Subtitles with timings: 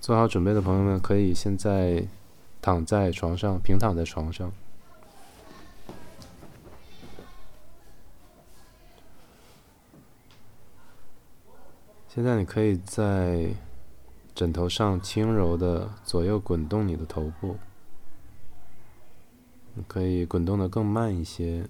[0.00, 2.06] 做好准备的朋友们，可以现在
[2.60, 4.52] 躺在床上，平躺在床上。
[12.08, 13.54] 现在你可以在
[14.34, 17.56] 枕头上轻柔的左右滚动你的头部，
[19.74, 21.68] 你可以滚动的更慢一些，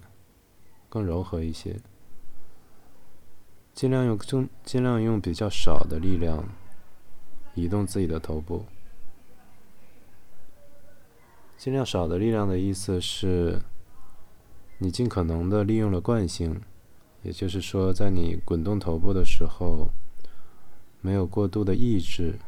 [0.89, 1.79] 更柔和一些，
[3.73, 6.43] 尽量用尽尽量用比较少的力量。
[7.59, 8.65] 移动自己的头部，
[11.57, 13.61] 尽量少的力量的意思是，
[14.77, 16.61] 你尽可能的利用了惯性，
[17.21, 19.89] 也就是说，在你滚动头部的时候，
[21.01, 22.39] 没有过度的抑制，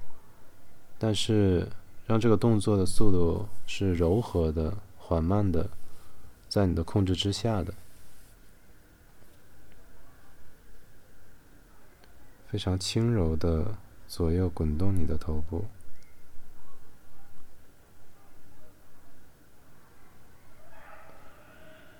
[0.97, 1.67] 但是
[2.05, 5.69] 让这个动作的速度是柔和的、缓慢的，
[6.47, 7.73] 在你的控制之下的，
[12.47, 13.77] 非常轻柔的。
[14.11, 15.63] 左右滚动你的头部，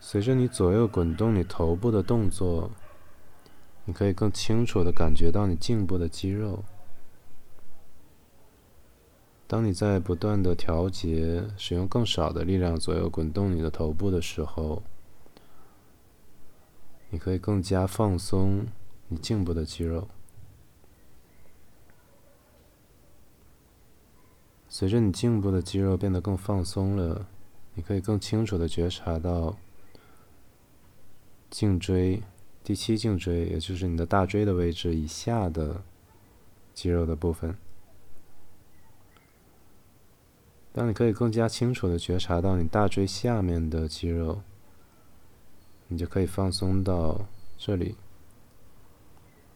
[0.02, 2.70] 随着你左右滚动你头部的动作，
[3.86, 6.66] 你可以更清楚的感觉到你颈部的肌肉。
[9.48, 14.84] 当你在不断的调节，使用更少的力量左右滚动你的头部的时候，
[17.10, 18.68] 你可以更加放松
[19.08, 20.10] 你颈部的肌肉。
[24.82, 27.28] 随着你颈部的肌肉变得更放松了，
[27.76, 29.56] 你可以更清楚的觉察到
[31.52, 32.24] 颈椎、
[32.64, 35.84] 第七颈椎，也就是你的大椎的位置以下的
[36.74, 37.56] 肌肉的部分。
[40.74, 44.42] 当你可以更加清楚的觉察到你大椎下面的肌肉，
[45.90, 47.96] 你就可以放松到这里，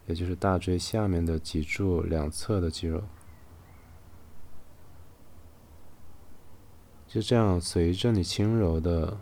[0.05, 3.01] 也就是大椎下面的脊柱两侧的肌肉。
[7.15, 9.17] 就这样，随着你轻柔的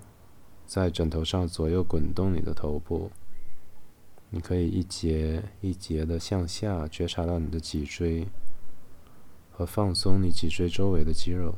[0.66, 3.12] 在枕头上左右滚动你的头部，
[4.32, 8.28] 你可以一节一节的向下觉察到你的脊椎，
[9.52, 11.54] 和放松你脊椎周围的肌肉。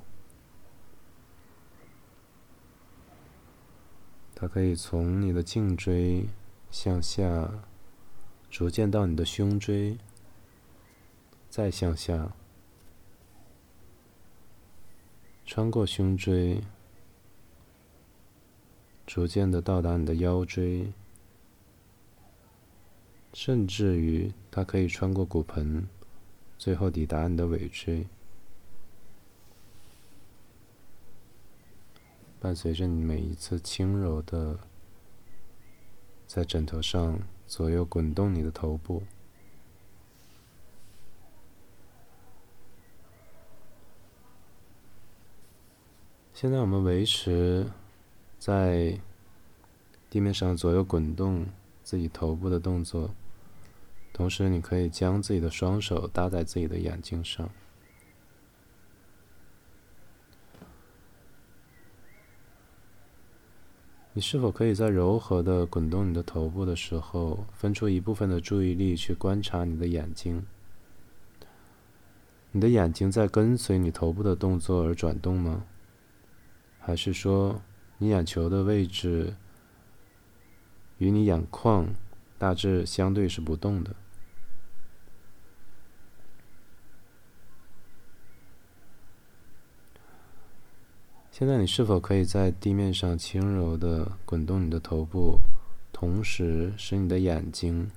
[4.36, 6.26] 它可以从你的颈椎
[6.70, 7.50] 向下，
[8.50, 9.98] 逐渐到你的胸椎，
[11.50, 12.34] 再向下。
[15.56, 16.62] 穿过胸椎，
[19.08, 20.92] 逐渐的到达你的腰椎，
[23.32, 25.88] 甚至于它可以穿过骨盆，
[26.58, 28.06] 最后抵达你的尾椎。
[32.42, 34.60] 伴随着你每一次轻柔的
[36.28, 37.18] 在枕头上
[37.48, 39.04] 左右滚动你的头部。
[46.36, 47.66] 现在我们维持
[48.38, 49.00] 在
[50.10, 51.46] 地面上左右滚动
[51.82, 53.10] 自己头部的动作，
[54.12, 57.50] 同时你可以将自己的双手搭在自己的眼睛上。
[64.12, 70.46] 你是否可以在柔和的滚动你的头部的时候，分出一部分的注意力去观察你的眼睛？
[72.52, 75.64] 你的眼睛在跟随你头部的动作而转动吗？
[76.86, 77.60] 还是说，
[77.98, 79.34] 你眼球的位置
[81.00, 81.88] 与你眼眶
[82.38, 83.96] 大致相对是不动的。
[91.32, 95.40] 现在你是否可以在地面上轻柔的滚动你的头部，
[95.92, 97.90] 同时使你的眼睛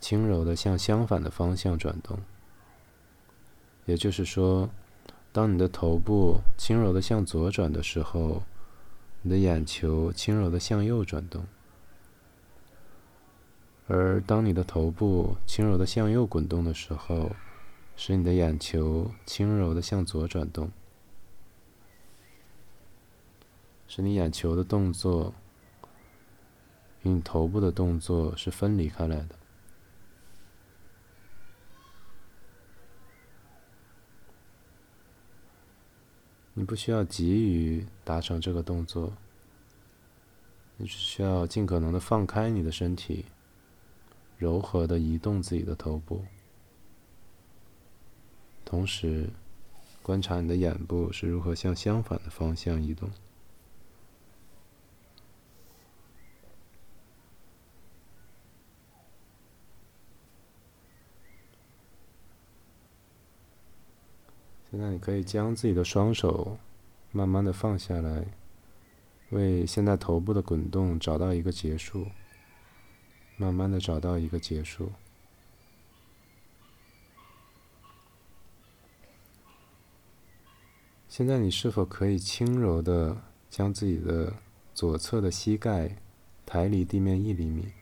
[0.00, 2.18] 轻柔的向相反的方向转动？
[3.84, 4.70] 也就是说。
[5.32, 8.42] 当你的头部轻柔的向左转的时候，
[9.22, 11.42] 你的眼球轻柔的向右转动；
[13.86, 17.30] 而当你的头部轻柔的向右滚动的时候，
[17.94, 20.72] 使你的眼球轻柔的向左转动，
[23.86, 25.32] 使你眼球的动作
[27.02, 29.39] 与你头部的动作是分离开来的。
[36.60, 39.10] 你不需要急于达成这个动作，
[40.76, 43.24] 你只需要尽可能的放开你的身体，
[44.36, 46.22] 柔和的移动自己的头部，
[48.62, 49.30] 同时
[50.02, 53.08] 观察你的眼部是如何向相反的方向移动。
[64.70, 66.56] 现在你可以将自己的双手
[67.10, 68.24] 慢慢的放下来，
[69.30, 72.06] 为现在头部的滚动找到一个结束，
[73.36, 74.92] 慢慢的找到一个结束。
[81.08, 84.32] 现在你是否可以轻柔的将自己的
[84.72, 85.96] 左侧的膝盖
[86.46, 87.72] 抬离地面一厘米？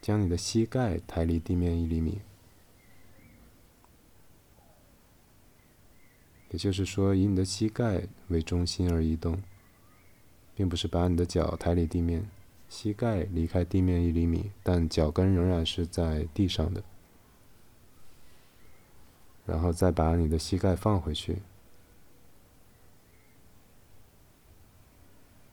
[0.00, 2.20] 将你的膝盖抬离地面一厘米，
[6.52, 9.42] 也就是说，以你的膝盖为中心而移动，
[10.54, 12.28] 并不是把你的脚抬离地面，
[12.68, 16.84] 膝盖离开地面一厘米，但脚跟仍然是在地上的。
[19.44, 21.38] 然后再把你的膝盖放回去。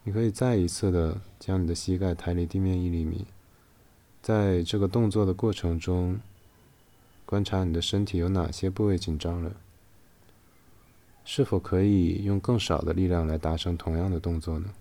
[0.04, 3.26] 你可以再一次的将你的膝盖抬离地面一厘米。
[4.22, 6.20] 在这个动作的过程中，
[7.26, 9.56] 观察你的身体有哪些部位紧张了，
[11.32, 14.74] 是否可以用更少的力量来达成同样的动作呢？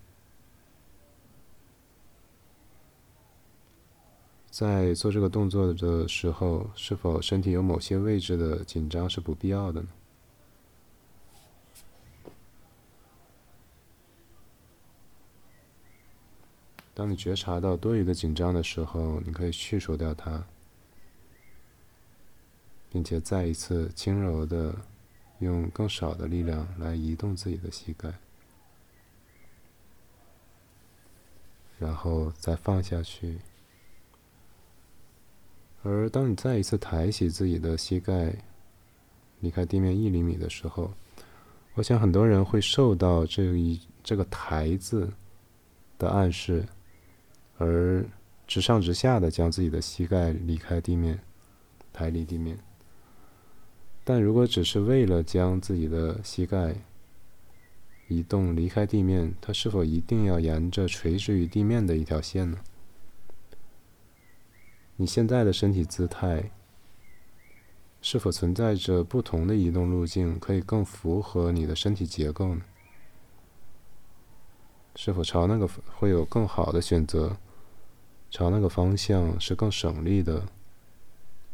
[4.49, 9.89] 在做这个动作的时候，是否身体有某些位置的紧张是不必要的呢？
[16.95, 20.47] 当你觉察到多余的紧张的时候，你可以去除掉它，
[22.91, 24.75] 并且再一次轻柔的
[25.39, 28.13] 用更少的力量来移动自己的膝盖，
[31.79, 33.39] 然后再放下去。
[35.83, 38.35] 而当你再一次抬起自己的膝盖，
[39.41, 40.93] 离开地面一厘米的时候，
[41.75, 45.13] 我想很多人会受到这一这个“抬”字
[45.97, 46.67] 的暗示。
[47.59, 48.05] 而
[48.47, 51.19] 直上直下的将自己的膝盖离开地面，
[51.93, 52.59] 抬离地面。
[54.09, 56.77] 但如果只是为了将自己的膝盖
[58.07, 62.59] 移动离开地面，它是否一定要沿着垂直于地面的一条线呢？
[64.97, 66.51] 你现在的身体姿态
[68.01, 72.63] 是否存在着不同的移动路径，可以更符合你的身体结构呢？
[74.97, 75.69] 是否朝那个
[75.99, 77.37] 会有更好的选择？
[78.31, 80.49] 朝那个方向是更省力的，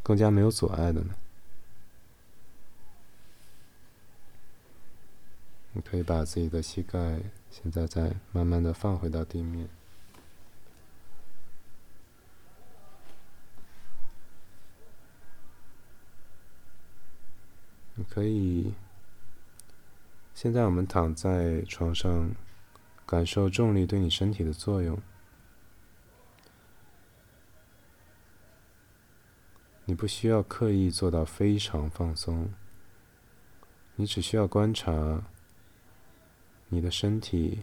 [0.01, 1.15] 更加没有阻碍的呢。
[5.75, 7.19] 你可以把自己的膝盖
[7.51, 9.67] 现在再慢慢的放回到地面。
[17.95, 18.73] 你可以，
[20.33, 22.33] 现在我们躺在床上，
[23.05, 24.97] 感受重力对你身体的作用。
[29.83, 32.53] 你不需要刻意做到非常放松，
[33.95, 35.23] 你只需要观察
[36.75, 37.59] 你的身体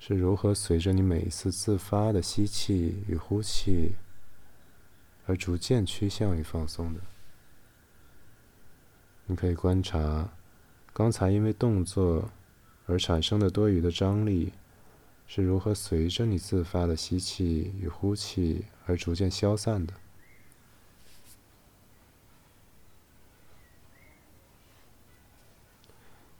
[0.00, 3.92] 是如何随着你每一次自发的吸气与呼气
[5.26, 7.00] 而逐渐趋向于放松的。
[9.26, 10.32] 你可以观察
[10.92, 12.30] 刚才因为动作
[12.86, 14.52] 而产生的多余的张力。
[15.34, 19.94] 是如何随着你自发的吸气与呼气而逐渐消散的？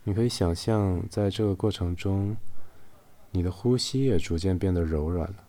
[0.05, 2.37] 你可以想象，在这个过程中，
[3.31, 5.45] 你的呼吸也逐渐变得柔软了。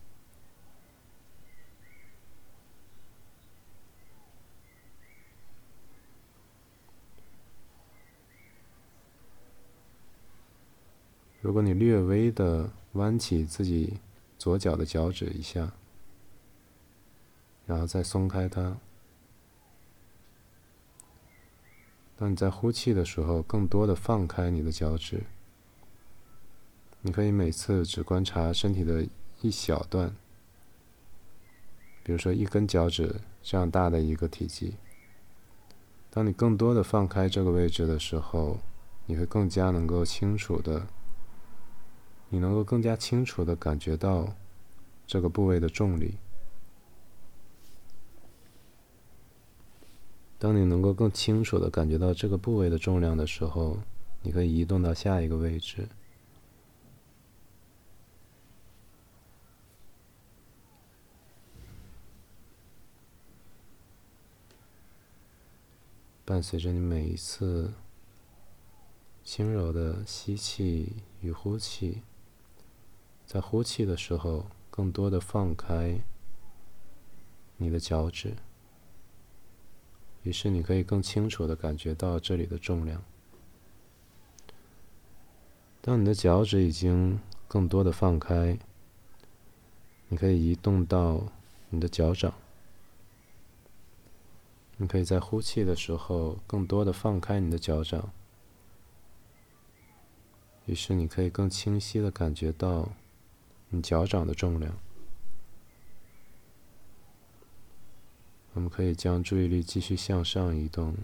[11.42, 12.70] 如果你略微的。
[12.94, 14.00] 弯起自己
[14.38, 15.72] 左脚的脚趾一下，
[17.66, 18.78] 然后再松开它。
[22.16, 25.24] 当你在呼气的时候，更多的放开你的脚趾。
[27.02, 29.06] 你可以每次只观察身体的
[29.42, 30.16] 一小段，
[32.04, 34.76] 比如说一根脚趾这样大的一个体积。
[36.10, 38.60] 当你更多的放开这个位置的时候，
[39.06, 40.88] 你会更加能够清楚的。
[42.30, 44.34] 你能够更加清楚的感觉到
[45.06, 46.18] 这个部位的重力。
[50.44, 53.80] 当你能够更清楚的感觉到这个部位的重量的时候，
[54.24, 55.88] 你可以移动到下一个位置。
[66.26, 67.72] 伴随着你每一次
[69.24, 72.02] 轻柔的吸气与呼气。
[73.26, 76.02] 在呼气的时候，更多的放开
[77.56, 78.36] 你的脚趾，
[80.24, 83.04] 于是你可以更清楚的感觉到这里的重量。
[85.82, 88.58] 当你的脚趾已经更多的放开，
[90.08, 91.28] 你可以移动到
[91.70, 92.34] 你的脚掌。
[94.78, 98.12] 你可以在呼气的时候更多的放开你的脚掌，
[100.66, 102.94] 于是你可以更清晰的感觉到
[103.70, 104.78] 你脚掌的重量。
[108.54, 110.96] 我们可以将注意力继续向上移动，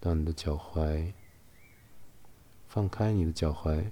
[0.00, 1.12] 到你的脚踝，
[2.66, 3.90] 放开你的脚踝。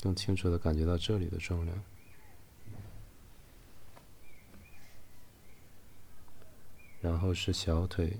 [0.00, 1.82] 更清楚的感觉到这里的重量，
[7.00, 8.16] 然后是小腿，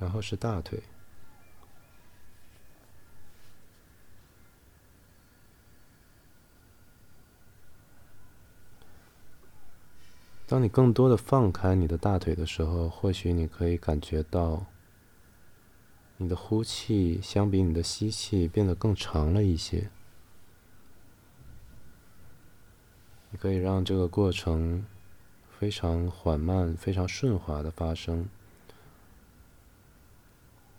[0.00, 0.82] 然后是大腿。
[10.48, 14.66] 当你更多的放开你的大腿的时候，或许你可以感觉到，
[16.16, 19.90] 你的呼气相比你的吸气变得更长了一些。
[23.30, 24.84] 你可以让这个过程
[25.56, 28.28] 非常缓慢、非常顺滑的发生，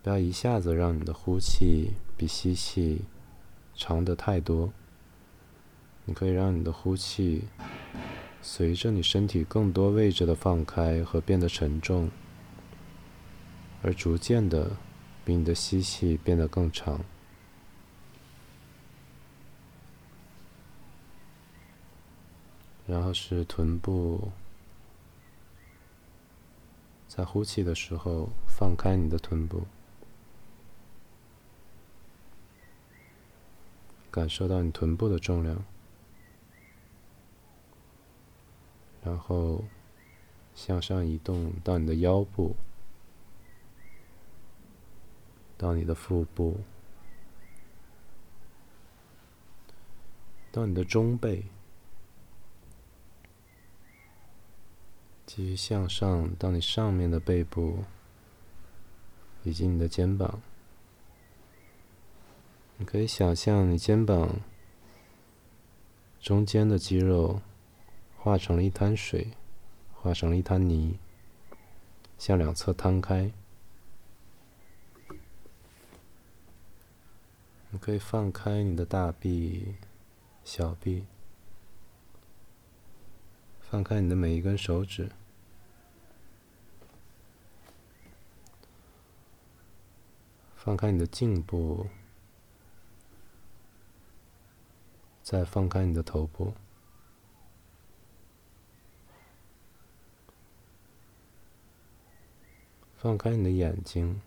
[0.03, 3.01] 不要一下子让你的呼气比吸气
[3.75, 4.71] 长的太多。
[6.05, 7.47] 你可以让你的呼气。
[8.43, 12.09] 随着你身体更多位置的放开和变得沉重，
[13.83, 14.75] 而逐渐的
[15.23, 17.05] 比你的吸气变得更长，
[22.87, 24.31] 然后是臀部，
[27.07, 29.67] 在呼气的时候放开你的臀部，
[34.11, 35.63] 感受到你臀部的重量。
[39.03, 39.63] 然后
[40.53, 42.55] 向上移动到你的腰部，
[45.57, 46.59] 到你的腹部，
[50.51, 51.45] 到你的中背，
[55.25, 57.85] 继续向上到你上面的背部，
[59.43, 60.41] 以及你的肩膀。
[62.81, 64.41] 你可以想象你肩膀
[66.19, 67.39] 中间的肌肉。
[68.23, 69.31] 化成了一滩水，
[69.95, 70.99] 化成了一滩泥，
[72.19, 73.31] 向两侧摊开。
[77.71, 79.73] 你可以放开你的大臂、
[80.43, 81.07] 小臂，
[83.59, 85.09] 放开你的每一根手指，
[90.55, 91.87] 放开你的颈部，
[95.31, 96.53] 再放开你的头部。
[102.97, 104.21] 放开你的眼睛，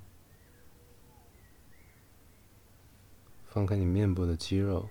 [3.44, 4.88] 放开你面部的肌肉，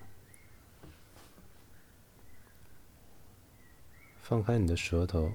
[4.20, 5.32] 放开你的舌头。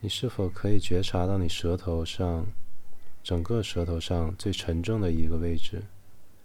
[0.00, 2.46] 你是否可以觉察到你舌头上，
[3.22, 5.82] 整个舌头上最沉重的一个位置，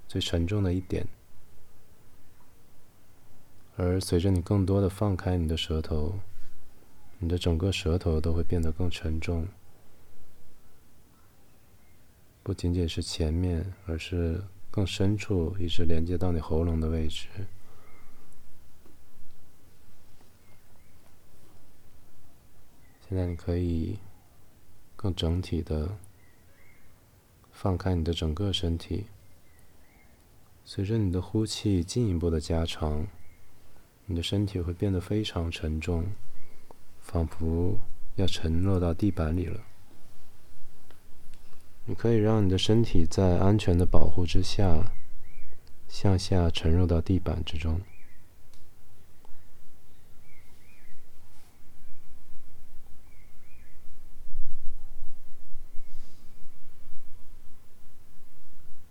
[0.10, 1.08] 最沉重的一点？
[3.84, 6.20] 而随着你更多的放开你的舌头。
[7.18, 9.48] 你的整个舌头都会变得更沉重，
[12.42, 17.28] 不仅仅是前面，而是更深处，一直连接到你喉咙的位置。
[23.08, 24.00] 现在你可以
[24.96, 25.98] 更整体的
[27.52, 29.06] 放开你的整个身体，
[30.66, 33.06] 随着你的呼气进一步的加长，
[34.12, 36.12] 你的身体会变得非常沉重。
[37.00, 37.80] 仿佛
[38.16, 39.62] 要沉落到地板里了。
[41.86, 44.92] 你可以让你的身体在安全的保护之下，
[45.88, 47.82] 向下沉入到地板之中。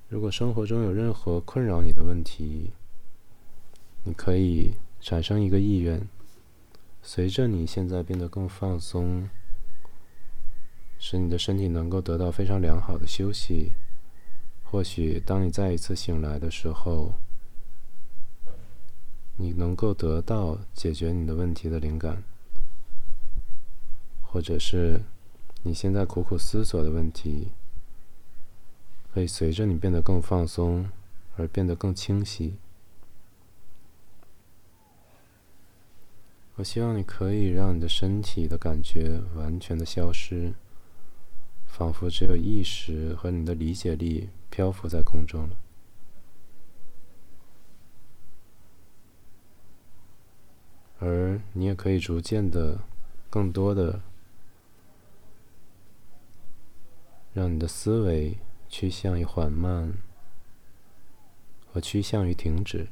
[0.08, 2.72] 如果生活中有任何困扰你的问题，
[4.02, 6.06] 你可以产生一个意愿。
[7.02, 9.28] 随着你现在变得更放松，
[10.98, 13.72] 使你的身体能够得到非常良好的休息。
[14.62, 17.14] 或许当你再一次醒来的时候，
[19.36, 22.22] 你能够得到解决你的问题的灵感，
[24.22, 25.00] 或者是
[25.62, 27.48] 你现在苦苦思索的问题，
[29.12, 30.90] 可以随着你变得更放松
[31.36, 32.58] 而变得更清晰。
[36.60, 40.52] 我希望你可以让你的身体的感觉完全的消失，
[41.66, 45.56] 仿佛只有意识和你的理解力漂浮在空中了。
[50.98, 52.82] 而你也可以逐渐的、
[53.30, 54.02] 更多的，
[57.32, 58.36] 让你的思维
[58.68, 59.94] 趋向于缓慢
[61.72, 62.86] 和趋向于停止，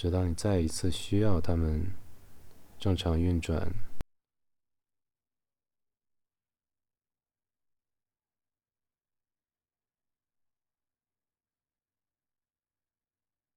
[0.00, 1.84] 直到你再一次需要它们
[2.78, 3.68] 正常运转。